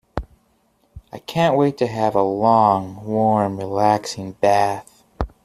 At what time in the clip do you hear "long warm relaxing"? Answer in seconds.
2.23-4.31